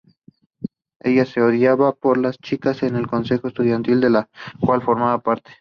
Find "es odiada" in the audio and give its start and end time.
1.21-1.91